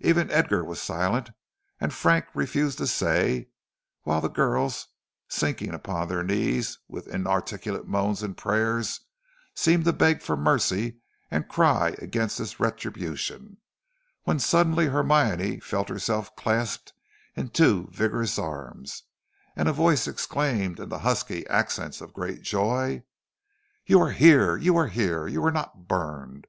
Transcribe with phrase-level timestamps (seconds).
[0.00, 1.30] Even Edgar was silent,
[1.80, 3.48] and Frank refused to say,
[4.02, 4.88] while the girls,
[5.28, 9.00] sinking upon their knees with inarticulate moans and prayers,
[9.54, 10.98] seemed to beg for mercy
[11.30, 13.56] and cry against this retribution,
[14.24, 16.92] when suddenly Hermione felt herself clasped
[17.34, 19.04] in two vigorous arms,
[19.56, 23.04] and a voice exclaimed in the husky accents of great joy:
[23.86, 24.54] "You are here!
[24.58, 25.26] You are here!
[25.26, 26.46] You are not burned!